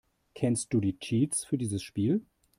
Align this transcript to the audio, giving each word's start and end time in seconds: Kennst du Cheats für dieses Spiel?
Kennst 0.33 0.73
du 0.73 0.81
Cheats 0.97 1.45
für 1.45 1.59
dieses 1.59 1.83
Spiel? 1.83 2.25